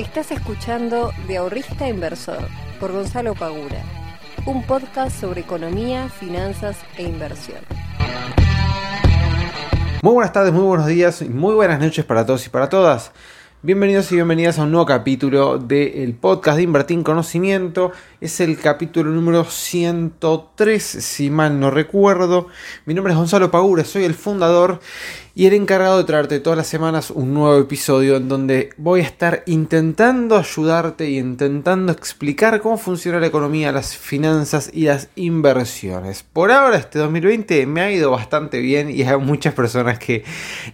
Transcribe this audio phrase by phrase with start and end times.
[0.00, 2.48] Estás escuchando De Ahorrista Inversor
[2.80, 3.82] por Gonzalo Pagura,
[4.46, 7.58] un podcast sobre economía, finanzas e inversión.
[10.02, 13.12] Muy buenas tardes, muy buenos días y muy buenas noches para todos y para todas.
[13.62, 17.92] Bienvenidos y bienvenidas a un nuevo capítulo del podcast de Invertir en Conocimiento.
[18.22, 22.46] Es el capítulo número 103, si mal no recuerdo.
[22.86, 24.80] Mi nombre es Gonzalo Pagura, soy el fundador
[25.34, 29.04] y el encargado de traerte todas las semanas un nuevo episodio en donde voy a
[29.04, 36.22] estar intentando ayudarte y intentando explicar cómo funciona la economía, las finanzas y las inversiones.
[36.22, 40.24] Por ahora, este 2020 me ha ido bastante bien y hay muchas personas que,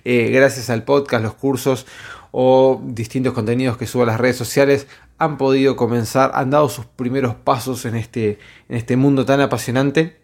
[0.05, 1.87] eh, gracias al podcast, los cursos,
[2.39, 4.87] o distintos contenidos que subo a las redes sociales
[5.17, 10.19] han podido comenzar, han dado sus primeros pasos en este, en este mundo tan apasionante.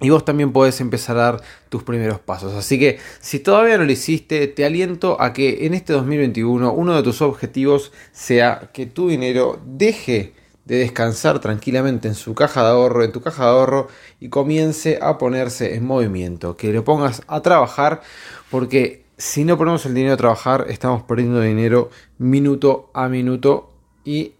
[0.00, 2.54] Y vos también podés empezar a dar tus primeros pasos.
[2.54, 6.96] Así que si todavía no lo hiciste, te aliento a que en este 2021 uno
[6.96, 10.34] de tus objetivos sea que tu dinero deje
[10.64, 13.86] de descansar tranquilamente en su caja de ahorro, en tu caja de ahorro
[14.18, 18.02] y comience a ponerse en movimiento, que lo pongas a trabajar
[18.50, 23.72] porque si no ponemos el dinero a trabajar, estamos perdiendo dinero minuto a minuto
[24.04, 24.34] y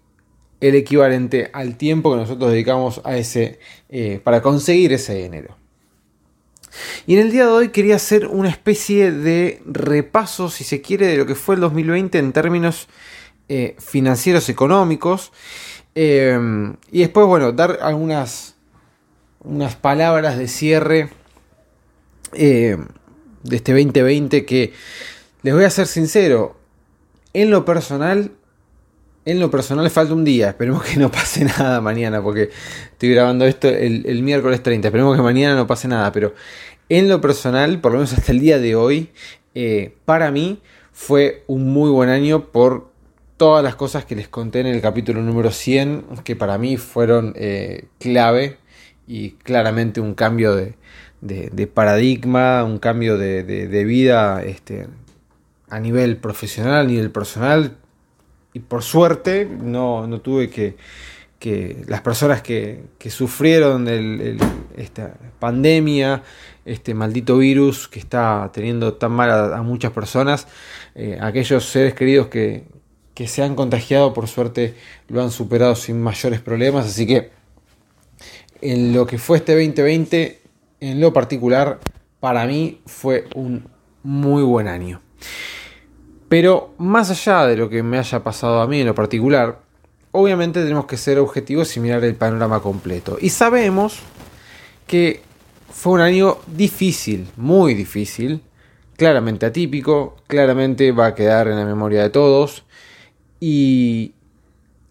[0.60, 5.56] el equivalente al tiempo que nosotros dedicamos a ese eh, para conseguir ese dinero.
[7.06, 11.08] Y en el día de hoy quería hacer una especie de repaso, si se quiere,
[11.08, 12.88] de lo que fue el 2020 en términos
[13.48, 15.32] eh, financieros económicos.
[15.96, 16.38] Eh,
[16.92, 18.54] y después, bueno, dar algunas
[19.40, 21.10] unas palabras de cierre
[23.42, 24.72] de este 2020 que
[25.42, 26.56] les voy a ser sincero,
[27.32, 28.32] en lo personal,
[29.24, 32.50] en lo personal falta un día, esperemos que no pase nada mañana, porque
[32.92, 36.34] estoy grabando esto el, miércoles 30, esperemos que mañana no pase nada, pero
[36.88, 39.10] en lo personal, por lo menos hasta el día de hoy,
[39.54, 40.60] eh, para mí
[40.92, 42.90] fue un muy buen año por
[43.36, 47.34] todas las cosas que les conté en el capítulo número 100, que para mí fueron
[47.36, 48.58] eh, clave
[49.06, 50.74] y claramente un cambio de,
[51.20, 54.86] de, paradigma, un cambio de, vida este,
[55.68, 57.76] a nivel profesional, a nivel personal.
[58.52, 60.76] Y por suerte no, tuve que,
[61.38, 63.86] que las personas que, sufrieron
[64.76, 66.22] esta pandemia,
[66.64, 70.46] este maldito virus que está teniendo tan mal a, muchas personas,
[70.94, 72.64] eh, aquellos seres queridos que,
[73.14, 74.74] que se han contagiado, por suerte
[75.08, 76.86] lo han superado sin mayores problemas.
[76.86, 77.30] Así que
[78.60, 80.40] en lo que fue este 2020
[80.80, 81.78] en lo particular,
[82.20, 83.68] para mí fue un
[84.02, 85.00] muy buen año.
[86.28, 89.60] Pero más allá de lo que me haya pasado a mí en lo particular,
[90.12, 93.16] obviamente tenemos que ser objetivos y mirar el panorama completo.
[93.20, 93.98] Y sabemos
[94.86, 95.22] que
[95.70, 98.42] fue un año difícil, muy difícil,
[98.96, 102.64] claramente atípico, claramente va a quedar en la memoria de todos.
[103.40, 104.12] Y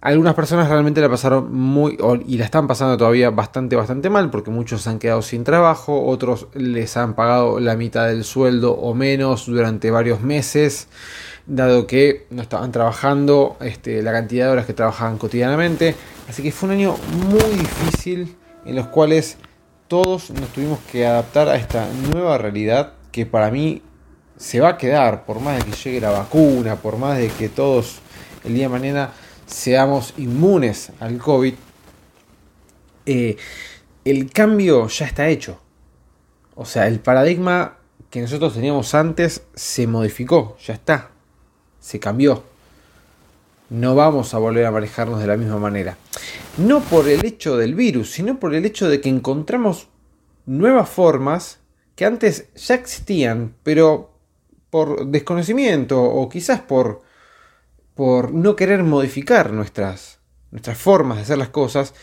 [0.08, 1.98] algunas personas realmente la pasaron muy
[2.28, 6.48] y la están pasando todavía bastante bastante mal porque muchos han quedado sin trabajo, otros
[6.54, 10.88] les han pagado la mitad del sueldo o menos durante varios meses,
[11.46, 15.94] dado que no estaban trabajando este, la cantidad de horas que trabajaban cotidianamente.
[16.30, 16.96] Así que fue un año
[17.30, 19.38] muy difícil en los cuales
[19.90, 23.82] todos nos tuvimos que adaptar a esta nueva realidad que para mí
[24.38, 27.50] se va a quedar por más de que llegue la vacuna, por más de que
[27.50, 28.00] todos
[28.46, 29.12] el día de mañana
[29.48, 31.54] seamos inmunes al COVID,
[33.06, 33.38] eh,
[34.06, 35.60] el cambio ya está hecho.
[36.56, 37.78] O sea, el paradigma
[38.10, 41.12] que nosotros teníamos antes se modificó, ya está,
[41.80, 42.44] se cambió.
[43.70, 45.98] No vamos a volver a manejarnos de la misma manera.
[46.58, 49.88] No por el hecho del virus, sino por el hecho de que encontramos
[50.46, 51.60] nuevas formas
[51.96, 54.14] que antes ya existían, pero
[54.70, 57.02] por desconocimiento o quizás por
[57.98, 60.20] por no querer modificar nuestras,
[60.52, 61.96] nuestras formas de hacer las cosas,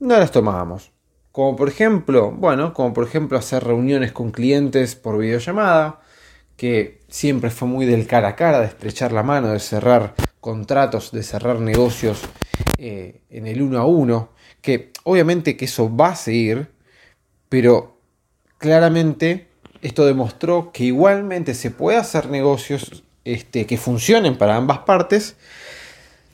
[0.00, 0.92] no las tomábamos.
[1.30, 6.00] Como por ejemplo, bueno, como por ejemplo hacer reuniones con clientes por videollamada,
[6.56, 11.12] que siempre fue muy del cara a cara, de estrechar la mano, de cerrar contratos,
[11.12, 12.22] de cerrar negocios
[12.78, 14.30] eh, en el uno a uno,
[14.62, 16.70] que obviamente que eso va a seguir,
[17.50, 17.98] pero
[18.56, 19.48] claramente
[19.82, 25.36] esto demostró que igualmente se puede hacer negocios este, que funcionen para ambas partes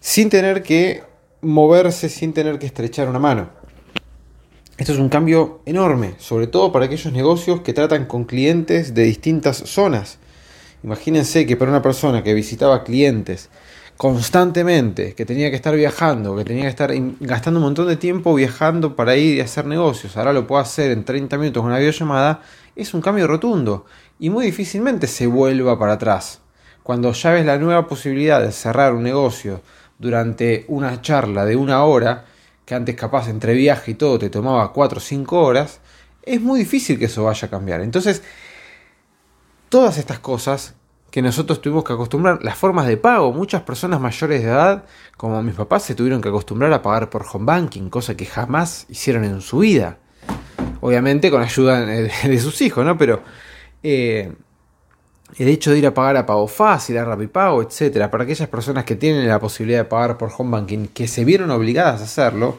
[0.00, 1.02] sin tener que
[1.40, 3.50] moverse, sin tener que estrechar una mano.
[4.76, 9.02] Esto es un cambio enorme, sobre todo para aquellos negocios que tratan con clientes de
[9.02, 10.18] distintas zonas.
[10.84, 13.50] Imagínense que para una persona que visitaba clientes
[13.96, 18.32] constantemente, que tenía que estar viajando, que tenía que estar gastando un montón de tiempo
[18.32, 21.80] viajando para ir y hacer negocios, ahora lo puede hacer en 30 minutos con una
[21.80, 22.42] videollamada,
[22.76, 23.86] es un cambio rotundo
[24.20, 26.40] y muy difícilmente se vuelva para atrás
[26.88, 29.60] cuando ya ves la nueva posibilidad de cerrar un negocio
[29.98, 32.24] durante una charla de una hora,
[32.64, 35.80] que antes capaz entre viaje y todo te tomaba 4 o 5 horas,
[36.22, 37.82] es muy difícil que eso vaya a cambiar.
[37.82, 38.22] Entonces,
[39.68, 40.76] todas estas cosas
[41.10, 44.86] que nosotros tuvimos que acostumbrar, las formas de pago, muchas personas mayores de edad,
[45.18, 48.86] como mis papás, se tuvieron que acostumbrar a pagar por home banking, cosa que jamás
[48.88, 49.98] hicieron en su vida.
[50.80, 52.96] Obviamente con ayuda de, sus hijos, ¿no?
[52.96, 53.22] Pero
[53.82, 54.32] eh,
[55.36, 58.84] el hecho de ir a pagar a pago fácil, a Rapipago, etcétera, para aquellas personas
[58.84, 62.58] que tienen la posibilidad de pagar por home banking, que se vieron obligadas a hacerlo,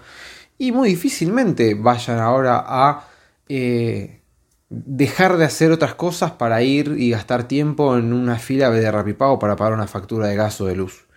[0.58, 3.08] y muy difícilmente vayan ahora a
[3.48, 4.22] eh,
[4.70, 9.40] dejar de hacer otras cosas para ir y gastar tiempo en una fila de Rapipago
[9.40, 11.08] para pagar una factura de gas o de luz.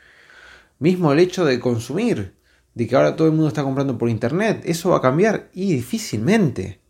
[0.79, 2.35] Mismo el hecho de consumir,
[2.75, 5.75] de que ahora todo el mundo está comprando por internet, eso va a cambiar y
[5.75, 6.81] difícilmente.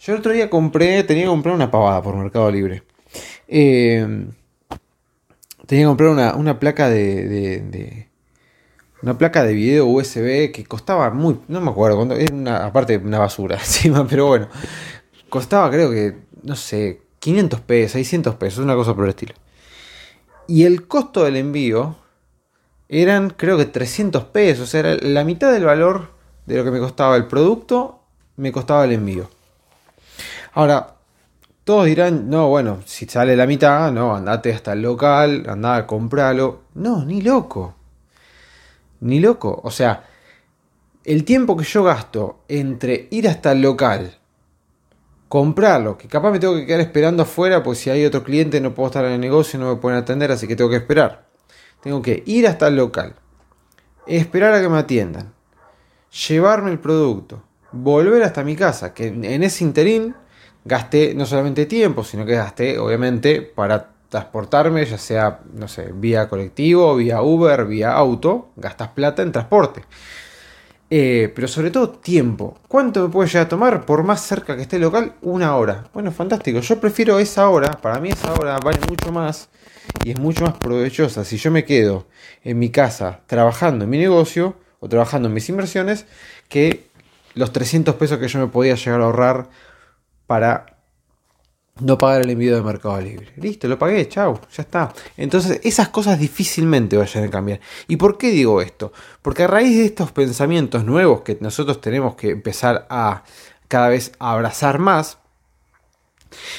[0.00, 2.84] Yo el otro día compré, tenía que comprar una pavada por Mercado Libre.
[3.48, 4.28] Eh,
[5.66, 8.08] tenía que comprar una, placa de,
[9.02, 13.18] una placa de video USB que costaba muy, no me acuerdo, cuánto, una, aparte una
[13.18, 14.48] basura encima, pero bueno,
[15.28, 19.34] costaba creo que, no sé, 500 pesos, 600 pesos, una cosa por el estilo.
[20.46, 21.96] Y el costo del envío
[22.88, 26.12] eran creo que 300 pesos, era la mitad del valor
[26.46, 28.02] de lo que me costaba el producto,
[28.36, 29.28] me costaba el envío.
[30.54, 30.97] Ahora,
[31.68, 35.86] todos dirán, no, bueno, si sale la mitad, no, andate hasta el local, andá a
[35.86, 36.62] comprarlo.
[36.76, 37.74] No, ni loco.
[39.00, 39.60] Ni loco.
[39.62, 40.02] O sea,
[41.04, 44.16] el tiempo que yo gasto entre ir hasta el local,
[45.28, 48.74] comprarlo, que capaz me tengo que quedar esperando afuera, pues si hay otro cliente no
[48.74, 51.26] puedo estar en el negocio, no me pueden atender, así que tengo que esperar.
[51.82, 53.14] Tengo que ir hasta el local,
[54.06, 55.34] esperar a que me atiendan,
[56.28, 57.42] llevarme el producto,
[57.72, 60.14] volver hasta mi casa, que en ese interín
[60.64, 66.28] gasté no solamente tiempo, sino que gasté, obviamente, para transportarme, ya sea, no sé, vía
[66.28, 69.82] colectivo, vía Uber, vía auto, gastas plata en transporte.
[70.90, 72.58] Eh, pero sobre todo tiempo.
[72.66, 75.14] ¿Cuánto me puede llegar a tomar por más cerca que esté el local?
[75.20, 75.84] Una hora.
[75.92, 76.60] Bueno, fantástico.
[76.60, 77.72] Yo prefiero esa hora.
[77.72, 79.50] Para mí esa hora vale mucho más
[80.04, 82.06] y es mucho más provechosa si yo me quedo
[82.44, 86.06] en mi casa trabajando en mi negocio o trabajando en mis inversiones
[86.48, 86.88] que
[87.34, 89.48] los 300 pesos que yo me podía llegar a ahorrar
[90.28, 90.78] para
[91.80, 93.32] no pagar el envío de Mercado Libre.
[93.36, 94.92] Listo, lo pagué, chao, ya está.
[95.16, 97.60] Entonces, esas cosas difícilmente vayan a cambiar.
[97.88, 98.92] ¿Y por qué digo esto?
[99.22, 103.24] Porque a raíz de estos pensamientos nuevos que nosotros tenemos que empezar a
[103.68, 105.18] cada vez abrazar más,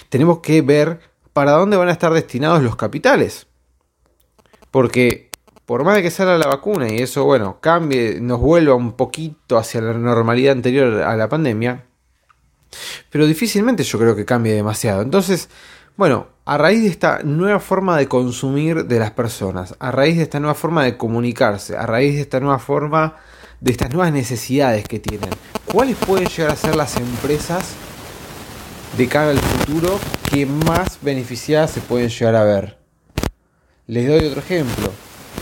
[0.10, 1.00] tenemos que ver
[1.32, 3.46] para dónde van a estar destinados los capitales.
[4.72, 5.30] Porque
[5.66, 9.58] por más de que salga la vacuna y eso, bueno, cambie, nos vuelva un poquito
[9.58, 11.86] hacia la normalidad anterior a la pandemia,
[13.10, 15.02] pero difícilmente yo creo que cambie demasiado.
[15.02, 15.50] Entonces,
[15.98, 20.24] bueno, a raíz de esta nueva forma de consumir de las personas, a raíz de
[20.24, 23.18] esta nueva forma de comunicarse, a raíz de esta nueva forma
[23.60, 25.30] de estas nuevas necesidades que tienen,
[25.66, 27.74] ¿cuáles pueden llegar a ser las empresas
[28.98, 30.00] de cara al futuro
[30.32, 32.78] que más beneficiadas se pueden llegar a ver?
[33.88, 34.92] Les doy otro ejemplo.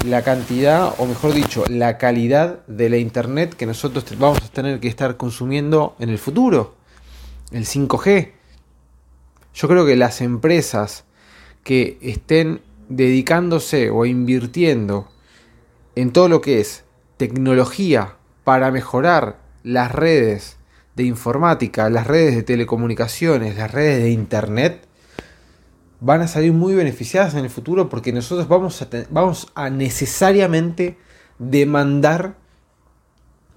[0.05, 4.79] La cantidad, o mejor dicho, la calidad de la internet que nosotros vamos a tener
[4.79, 6.76] que estar consumiendo en el futuro
[7.51, 8.31] el 5G.
[9.53, 11.05] Yo creo que las empresas
[11.63, 15.07] que estén dedicándose o invirtiendo
[15.95, 16.83] en todo lo que es
[17.17, 20.57] tecnología para mejorar las redes
[20.95, 24.87] de informática, las redes de telecomunicaciones, las redes de internet,
[25.99, 30.97] van a salir muy beneficiadas en el futuro porque nosotros vamos a, vamos a necesariamente
[31.39, 32.35] demandar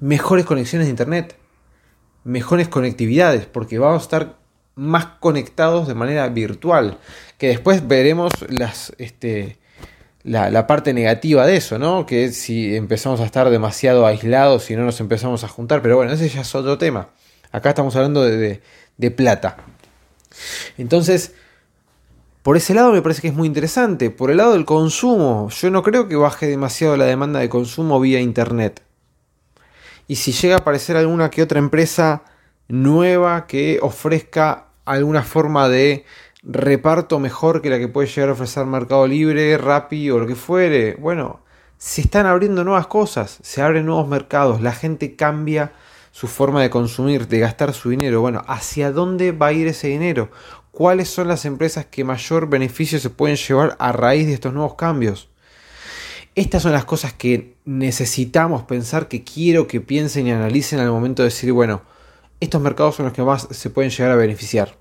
[0.01, 1.40] mejores conexiones de internet
[2.25, 4.37] mejores conectividades, porque vamos a estar
[4.75, 6.99] más conectados de manera virtual.
[7.39, 8.33] Que después veremos
[8.99, 9.59] este,
[10.23, 12.07] la, parte negativa de eso, ¿no?
[12.07, 15.83] Que si empezamos a estar demasiado aislados y no nos empezamos a juntar.
[15.83, 17.11] Pero bueno, ese ya es otro tema.
[17.53, 19.57] Acá estamos hablando de plata.
[20.79, 21.35] Entonces,
[22.43, 24.11] por ese lado me parece que es muy interesante.
[24.11, 28.01] Por el lado del consumo, yo no creo que baje demasiado la demanda de consumo
[28.01, 28.83] vía Internet
[30.11, 32.25] y si llega a aparecer alguna que otra empresa
[32.67, 36.05] nueva que ofrezca alguna forma de
[36.43, 40.35] reparto mejor que la que puede llegar a ofrecer Mercado Libre, Rappi o lo que
[40.35, 41.43] fuere, bueno,
[41.79, 45.75] se están abriendo nuevas cosas, se abren nuevos mercados, la gente cambia
[46.11, 48.21] su forma de consumir, de gastar su dinero.
[48.21, 50.33] Bueno, ¿hacia dónde va a ir ese dinero?
[50.73, 54.75] ¿Cuáles son las empresas que mayor beneficio se pueden llevar a raíz de estos nuevos
[54.75, 55.30] cambios?
[56.35, 61.23] Estas son las cosas que necesitamos pensar, que quiero que piensen y analicen al momento
[61.23, 61.83] de decir, bueno,
[62.39, 64.77] estos mercados son los que más se pueden llegar a beneficiar.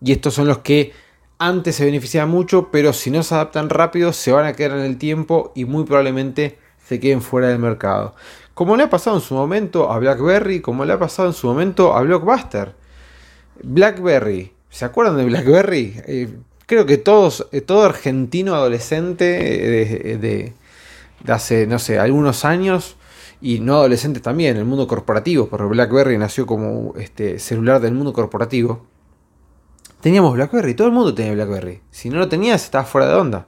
[0.00, 0.92] Y estos son los que
[1.38, 4.84] antes se beneficiaban mucho, pero si no se adaptan rápido se van a quedar en
[4.84, 8.14] el tiempo y muy probablemente se queden fuera del mercado.
[8.54, 11.48] Como le ha pasado en su momento a BlackBerry, como le ha pasado en su
[11.48, 12.74] momento a Blockbuster.
[13.62, 16.00] BlackBerry, ¿se acuerdan de BlackBerry?
[16.06, 16.28] Eh,
[16.66, 20.52] creo que todos, eh, todo argentino adolescente eh,
[21.24, 22.96] de, hace, no sé, algunos años,
[23.40, 28.12] y no adolescente también, el mundo corporativo, porque BlackBerry nació como este celular del mundo
[28.12, 28.86] corporativo.
[30.00, 31.82] Teníamos BlackBerry, todo el mundo tenía BlackBerry.
[31.90, 33.46] Si no lo tenías, estabas fuera de onda.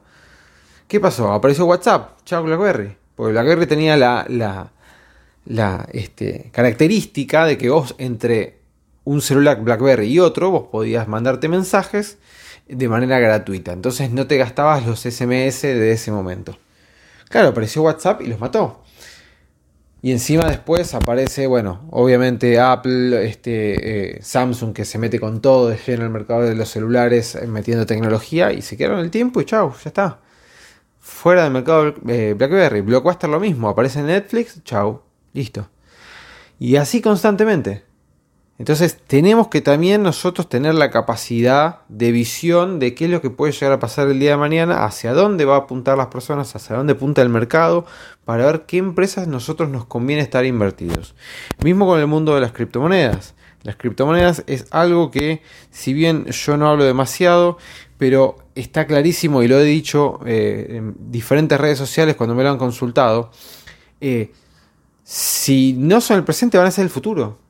[0.89, 1.33] ¿Qué pasó?
[1.33, 2.97] Apareció WhatsApp, chao BlackBerry.
[3.15, 4.73] Porque BlackBerry tenía la, la,
[5.47, 8.61] la este, característica de que vos entre
[9.05, 12.19] un celular BlackBerry y otro, vos podías mandarte mensajes
[12.69, 13.73] de manera gratuita.
[13.73, 16.59] Entonces no te gastabas los SMS de ese momento.
[17.29, 18.83] Claro, apareció WhatsApp y los mató.
[20.03, 25.69] Y encima después aparece, bueno, obviamente Apple, este, eh, Samsung que se mete con todo
[25.69, 29.41] de en el mercado de los celulares eh, metiendo tecnología y se quedaron el tiempo
[29.41, 30.21] y chau, ya está.
[31.01, 32.83] Fuera del mercado eh, BlackBerry.
[32.83, 35.03] Blockbuster lo mismo, aparece Netflix, chau,
[35.33, 35.69] listo.
[36.59, 37.85] Y así constantemente.
[38.59, 43.29] Entonces tenemos que también nosotros tener la capacidad de visión de qué es lo que
[43.29, 46.57] puede llegar a pasar el día de mañana, hacia dónde va a apuntar las personas,
[46.57, 47.85] hacia dónde apunta el mercado,
[48.25, 51.15] para ver qué empresas nosotros nos conviene estar invertidos.
[51.63, 53.35] Mismo con el mundo de las criptomonedas.
[53.63, 57.59] Las criptomonedas es algo que, si bien yo no hablo demasiado,
[57.99, 62.51] pero está clarísimo y lo he dicho eh, en diferentes redes sociales cuando me lo
[62.51, 63.31] han consultado,
[64.01, 64.33] eh,
[65.03, 67.46] si no son el presente van a ser el futuro.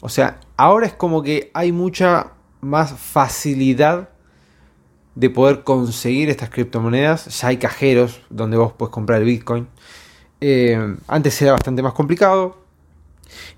[0.00, 4.10] O sea, ahora es como que hay mucha más facilidad
[5.14, 7.40] de poder conseguir estas criptomonedas.
[7.40, 9.68] Ya hay cajeros donde vos puedes comprar el Bitcoin.
[10.40, 12.58] Eh, antes era bastante más complicado.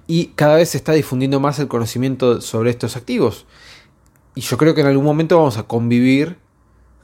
[0.07, 3.47] Y cada vez se está difundiendo más el conocimiento sobre estos activos.
[4.35, 6.39] Y yo creo que en algún momento vamos a convivir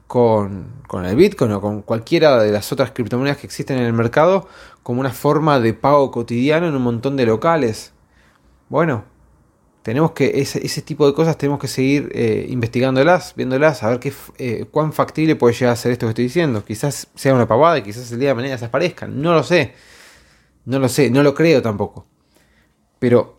[0.06, 3.92] con, con, el Bitcoin o con cualquiera de las otras criptomonedas que existen en el
[3.92, 4.48] mercado
[4.82, 7.92] como una forma de pago cotidiano en un montón de locales.
[8.68, 9.04] Bueno,
[9.86, 14.12] tenemos que, ese, tipo de cosas tenemos que seguir eh, investigándolas, viéndolas, a ver qué,
[14.36, 16.64] eh, cuán factible puede llegar a ser esto que estoy diciendo.
[16.64, 19.74] Quizás sea una pavada y quizás el día de mañana desaparezcan, no lo sé.
[20.64, 22.04] No lo sé, no lo creo tampoco.
[22.98, 23.38] Pero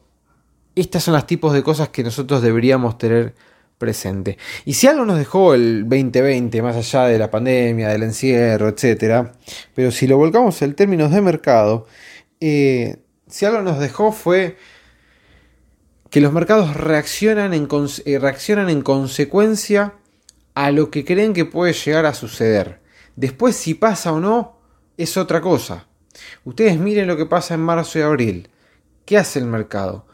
[0.73, 3.35] estas son los tipos de cosas que nosotros deberíamos tener
[3.77, 4.37] presente.
[4.63, 9.31] Y si algo nos dejó el 2020, más allá de la pandemia, del encierro, etc.,
[9.75, 11.87] pero si lo volcamos en términos de mercado,
[12.39, 14.55] eh, si algo nos dejó fue
[16.09, 17.67] que los mercados reaccionan en,
[18.05, 19.95] eh, reaccionan en consecuencia
[20.53, 22.81] a lo que creen que puede llegar a suceder.
[23.15, 24.57] Después si pasa o no
[24.97, 25.87] es otra cosa.
[26.45, 28.49] Ustedes miren lo que pasa en marzo y abril.
[29.05, 30.05] ¿Qué hace el mercado?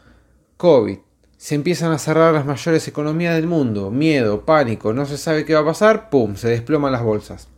[0.56, 0.98] COVID.
[1.36, 3.90] Se empiezan a cerrar las mayores economías del mundo.
[3.90, 6.10] Miedo, pánico, no se sabe qué va a pasar.
[6.10, 6.36] ¡Pum!
[6.36, 7.48] Se desploman las bolsas.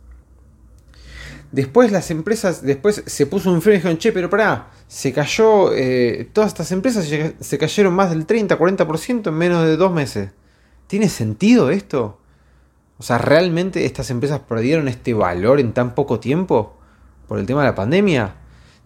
[1.51, 5.73] Después las empresas, después se puso un freno y dijeron, che, pero pará, se cayó,
[5.73, 7.05] eh, todas estas empresas
[7.39, 10.31] se cayeron más del 30-40% en menos de dos meses.
[10.87, 12.19] ¿Tiene sentido esto?
[12.97, 16.77] O sea, ¿realmente estas empresas perdieron este valor en tan poco tiempo?
[17.27, 18.35] ¿Por el tema de la pandemia?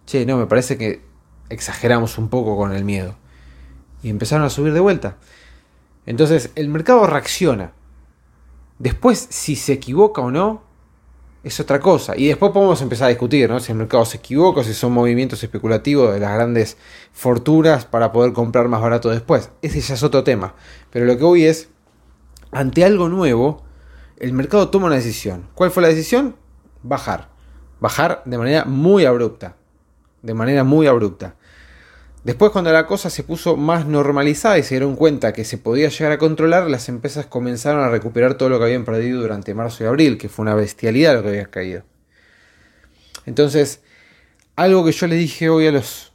[0.04, 1.02] Che, no, me parece que
[1.48, 3.14] exageramos un poco con el miedo.
[4.02, 5.16] Y empezaron a subir de vuelta.
[6.04, 7.72] Entonces, el mercado reacciona.
[8.80, 10.64] Después, si se equivoca o no,
[11.44, 12.16] es otra cosa.
[12.16, 13.58] Y después podemos empezar a discutir, ¿no?
[13.60, 16.76] Si el mercado se equivoca, si son movimientos especulativos de las grandes
[17.12, 19.50] fortunas para poder comprar más barato después.
[19.60, 20.54] Ese ya es otro tema.
[20.90, 21.68] Pero lo que voy es,
[22.52, 23.62] ante algo nuevo,
[24.18, 25.48] el mercado toma una decisión.
[25.54, 26.36] ¿Cuál fue la decisión?
[26.82, 27.30] Bajar.
[27.80, 29.56] Bajar de manera muy abrupta.
[30.22, 31.34] De manera muy abrupta.
[32.24, 35.88] Después cuando la cosa se puso más normalizada y se dieron cuenta que se podía
[35.88, 39.82] llegar a controlar, las empresas comenzaron a recuperar todo lo que habían perdido durante marzo
[39.82, 41.82] y abril, que fue una bestialidad lo que había caído.
[43.26, 43.80] Entonces,
[44.54, 46.12] algo que yo les dije hoy a los...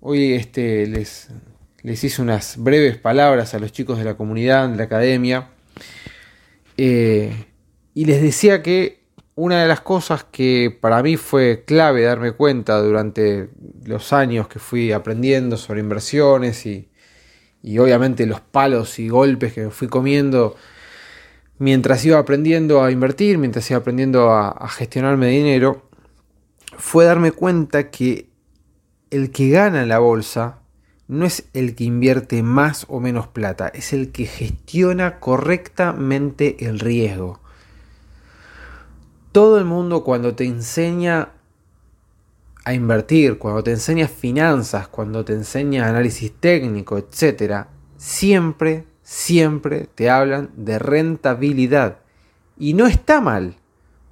[0.00, 1.28] Hoy este, les,
[1.82, 5.48] les hice unas breves palabras a los chicos de la comunidad, de la academia,
[6.76, 7.46] eh,
[7.94, 8.97] y les decía que
[9.38, 13.50] una de las cosas que para mí fue clave darme cuenta durante
[13.84, 16.88] los años que fui aprendiendo sobre inversiones y,
[17.78, 20.56] obviamente los palos y golpes que fui comiendo
[21.58, 25.88] mientras iba aprendiendo a invertir, mientras iba aprendiendo a, a gestionarme dinero,
[26.76, 28.30] fue darme cuenta que
[29.10, 30.62] el que gana en la bolsa
[31.06, 36.80] no es el que invierte más o menos plata, es el que gestiona correctamente el
[36.80, 37.40] riesgo
[39.38, 41.28] todo el mundo cuando te enseña
[42.64, 47.66] a invertir, cuando te enseña finanzas, cuando te enseña análisis técnico, etc.,
[47.96, 51.98] siempre, siempre te hablan de rentabilidad.
[52.56, 53.54] Y no está mal,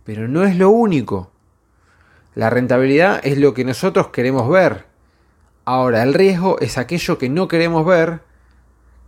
[0.04, 1.32] pero no es lo único.
[2.36, 4.86] La rentabilidad es lo que nosotros queremos ver.
[5.64, 8.20] Ahora, el riesgo es aquello que no queremos ver,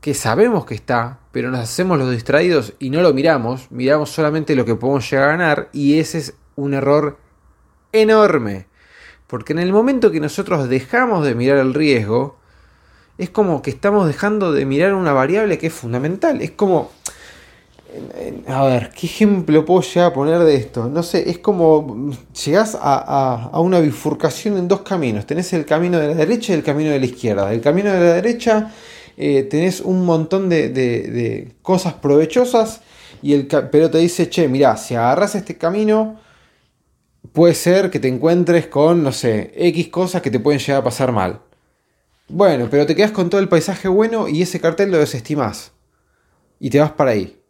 [0.00, 4.54] que sabemos que está, pero nos hacemos los distraídos y no lo miramos, miramos solamente
[4.54, 7.18] lo que podemos llegar a ganar y ese es un error
[7.92, 8.66] enorme.
[9.26, 12.38] Porque en el momento que nosotros dejamos de mirar el riesgo,
[13.18, 16.40] es como que estamos dejando de mirar una variable que es fundamental.
[16.40, 16.90] Es como...
[18.46, 20.88] A ver, ¿qué ejemplo puedo llegar a poner de esto?
[20.88, 22.12] No sé, es como
[22.44, 25.26] llegás a, una bifurcación en dos caminos.
[25.26, 27.52] Tenés el camino de la derecha y el camino de la izquierda.
[27.52, 28.72] El camino de la derecha
[29.20, 32.82] eh, tenés un montón de, cosas provechosas,
[33.20, 36.20] y el, pero te dice, che, mirá, si agarras este camino,
[37.32, 40.84] puede ser que te encuentres con, no sé, X cosas que te pueden llegar a
[40.84, 41.40] pasar mal.
[42.28, 45.72] Bueno, pero te quedas con todo el paisaje bueno y ese cartel lo desestimas.
[46.60, 47.40] Y te vas para ahí.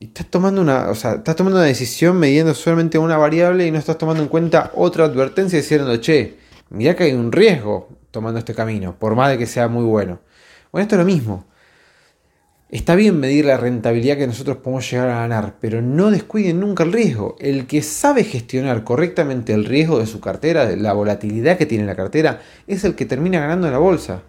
[0.00, 3.70] Y estás tomando una, o sea, estás tomando una decisión midiendo solamente una variable y
[3.70, 6.38] no estás tomando en cuenta otra advertencia diciendo, che,
[6.70, 10.20] mira que hay un riesgo tomando este camino, por más de que sea muy bueno.
[10.72, 11.44] Bueno, esto es lo mismo.
[12.70, 16.84] Está bien medir la rentabilidad que nosotros podemos llegar a ganar, pero no descuiden nunca
[16.84, 17.36] el riesgo.
[17.38, 21.84] El que sabe gestionar correctamente el riesgo de su cartera, de la volatilidad que tiene
[21.84, 24.22] la cartera, es el que termina ganando en la bolsa.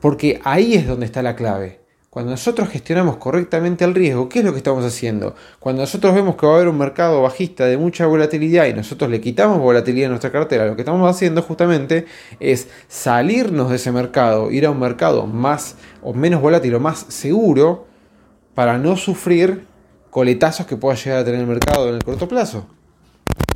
[0.00, 1.83] Porque ahí es donde está la clave.
[2.14, 5.34] Cuando nosotros gestionamos correctamente el riesgo, ¿qué es lo que estamos haciendo?
[5.58, 9.10] Cuando nosotros vemos que va a haber un mercado bajista de mucha volatilidad y nosotros
[9.10, 12.06] le quitamos volatilidad a nuestra cartera, lo que estamos haciendo justamente
[12.38, 17.00] es salirnos de ese mercado, ir a un mercado más o menos volátil o más
[17.08, 17.88] seguro
[18.54, 19.66] para no sufrir
[20.10, 22.68] coletazos que pueda llegar a tener el mercado en el corto plazo.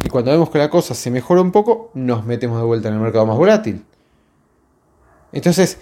[0.03, 2.95] Y cuando vemos que la cosa se mejora un poco, nos metemos de vuelta en
[2.95, 3.85] el mercado más volátil.
[5.31, 5.79] Entonces,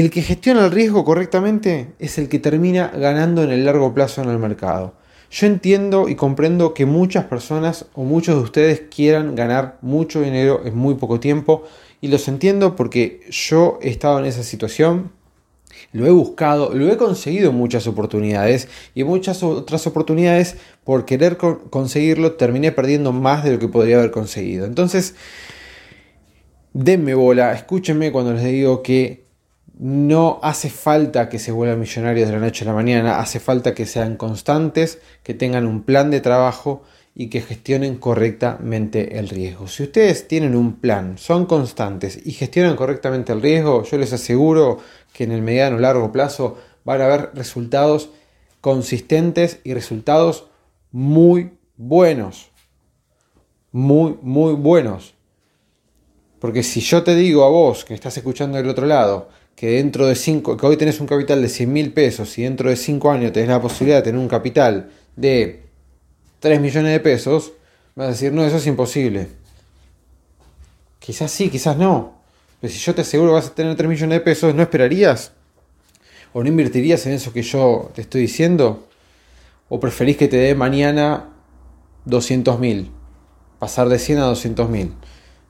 [0.00, 4.22] el que gestiona el riesgo correctamente es el que termina ganando en el largo plazo
[4.22, 4.94] en el mercado.
[5.30, 10.62] Yo entiendo y comprendo que muchas personas o muchos de ustedes quieran ganar mucho dinero
[10.64, 11.64] en muy poco tiempo
[12.00, 15.12] y los entiendo porque yo he estado en esa situación,
[15.92, 21.04] lo he buscado, lo he conseguido en muchas oportunidades y en muchas otras oportunidades por
[21.04, 24.66] querer conseguirlo terminé perdiendo más de lo que podría haber conseguido.
[24.66, 25.14] Entonces,
[26.72, 29.21] denme bola, escúchenme cuando les digo que
[29.82, 33.74] no hace falta que se vuelvan millonarios de la noche a la mañana, hace falta
[33.74, 36.84] que sean constantes, que tengan un plan de trabajo
[37.16, 39.66] y que gestionen correctamente el riesgo.
[39.66, 44.78] Si ustedes tienen un plan, son constantes y gestionan correctamente el riesgo, yo les aseguro
[45.12, 48.10] que en el mediano o largo plazo van a haber resultados
[48.60, 50.46] consistentes y resultados
[50.92, 52.52] muy buenos.
[53.72, 55.14] Muy, muy buenos.
[56.38, 60.06] Porque si yo te digo a vos que estás escuchando del otro lado, que dentro
[60.06, 63.10] de 5, que hoy tenés un capital de 100 mil pesos y dentro de 5
[63.10, 65.62] años tenés la posibilidad de tener un capital de
[66.40, 67.52] 3 millones de pesos,
[67.94, 69.28] vas a decir, no, eso es imposible.
[70.98, 72.22] Quizás sí, quizás no.
[72.60, 75.32] Pero si yo te aseguro que vas a tener 3 millones de pesos, ¿no esperarías?
[76.32, 78.86] ¿O no invertirías en eso que yo te estoy diciendo?
[79.68, 81.28] ¿O preferís que te dé mañana
[82.04, 82.90] 200 mil?
[83.58, 84.92] Pasar de 100 a 200 mil.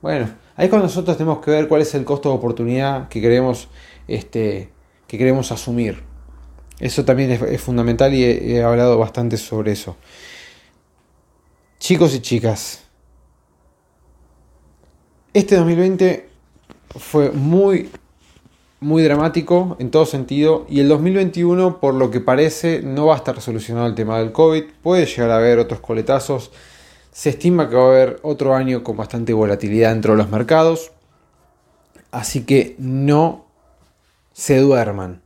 [0.01, 3.69] Bueno, ahí cuando nosotros tenemos que ver cuál es el costo de oportunidad que queremos
[4.07, 4.69] este,
[5.07, 6.03] que queremos asumir.
[6.79, 9.95] Eso también es, fundamental y he, hablado bastante sobre eso.
[11.79, 12.83] Chicos y chicas,
[15.33, 16.29] este 2020
[16.97, 17.89] fue muy,
[18.79, 23.17] muy dramático en todo sentido y el 2021 por lo que parece no va a
[23.17, 26.51] estar solucionado el tema del COVID, puede llegar a haber otros coletazos,
[27.11, 30.91] se estima que va a haber otro año con bastante volatilidad dentro de los mercados,
[32.11, 33.42] así que no
[34.33, 35.21] se duerman.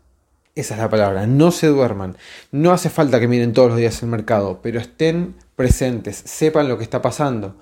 [0.56, 2.18] Esa es la palabra, no se duerman.
[2.52, 6.78] No hace falta que miren todos los días el mercado, pero estén presentes, sepan lo
[6.78, 7.56] que está pasando,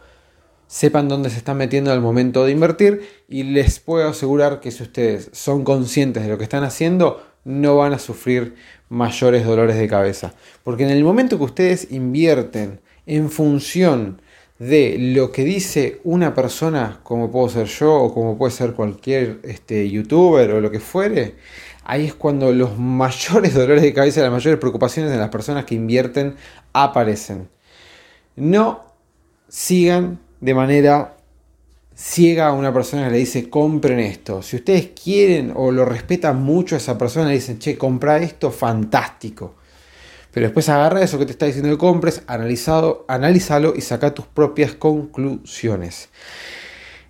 [0.68, 4.84] sepan dónde se están metiendo al momento de invertir y les puedo asegurar que si
[4.84, 8.56] ustedes son conscientes de lo que están haciendo, no van a sufrir
[8.90, 10.34] mayores dolores de cabeza.
[10.64, 14.22] Porque en el momento que ustedes invierten en función
[14.60, 19.40] de lo que dice una persona, como puedo ser yo o como puede ser cualquier
[19.44, 21.36] este, youtuber o lo que fuere,
[21.84, 25.76] ahí es cuando los mayores dolores de cabeza, las mayores preocupaciones de las personas que
[25.76, 26.36] invierten
[26.74, 27.50] aparecen.
[28.36, 28.86] No
[29.48, 31.16] sigan de manera
[31.96, 34.42] ciega a una persona que le dice compren esto.
[34.42, 38.52] Si ustedes quieren o lo respetan mucho a esa persona, le dicen, che, compra esto,
[38.52, 39.56] fantástico.
[40.36, 44.26] Pero después agarra eso que te está diciendo que compres, analizado, analízalo y saca tus
[44.26, 46.10] propias conclusiones.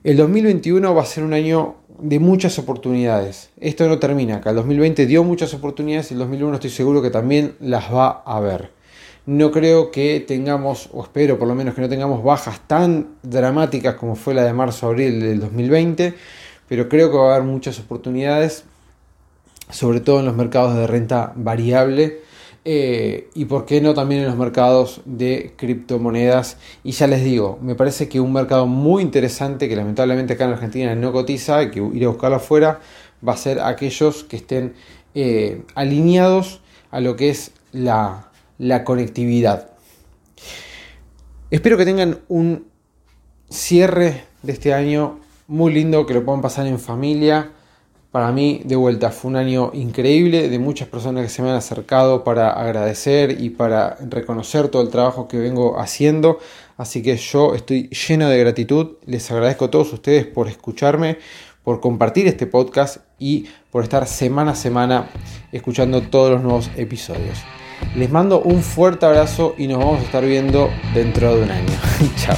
[0.03, 3.49] El 2021 va a ser un año de muchas oportunidades.
[3.59, 4.51] Esto no termina acá.
[4.51, 8.39] El 2020 dio muchas oportunidades y el 2021 estoy seguro que también las va a
[8.41, 8.69] ver.
[9.25, 13.95] No creo que tengamos, o espero por lo menos que no tengamos bajas tan dramáticas
[13.95, 16.13] como fue la de marzo-abril del 2020,
[16.69, 18.65] pero creo que va a haber muchas oportunidades,
[19.71, 22.34] sobre todo en los mercados de renta variable.
[22.67, 26.57] Eh, y por qué no también en los mercados de criptomonedas.
[26.83, 30.53] Y ya les digo, me parece que un mercado muy interesante que lamentablemente acá en
[30.53, 32.79] Argentina no cotiza, hay que ir a buscarlo afuera,
[33.25, 34.73] va a ser aquellos que estén
[35.13, 39.69] eh, alineados a lo que es la, la conectividad.
[41.51, 42.65] Espero que tengan un
[43.47, 47.51] cierre de este año muy lindo, que lo puedan pasar en familia.
[48.15, 51.57] Para mí, de vuelta, fue un año increíble de muchas personas que se me han
[51.57, 56.39] acercado para agradecer y para reconocer todo el trabajo que vengo haciendo.
[56.77, 58.91] Así que yo estoy lleno de gratitud.
[59.05, 61.17] Les agradezco a todos ustedes por escucharme,
[61.61, 65.09] por compartir este podcast y por estar semana a semana
[65.51, 67.39] escuchando todos los nuevos episodios.
[67.97, 71.73] Les mando un fuerte abrazo y nos vamos a estar viendo dentro de un año.
[72.15, 72.37] Chao.